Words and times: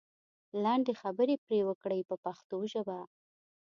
لنډې 0.63 0.93
خبرې 1.01 1.35
پرې 1.45 1.59
وکړئ 1.67 2.01
په 2.09 2.15
پښتو 2.25 2.57
ژبه. 2.71 2.99